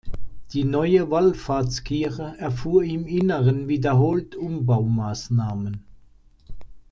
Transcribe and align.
Die 0.53 0.63
neue 0.63 1.11
Wallfahrtskirche 1.11 2.33
erfuhr 2.39 2.81
im 2.83 3.05
Inneren 3.05 3.67
wiederholt 3.67 4.35
Umbaumaßnahmen. 4.35 5.85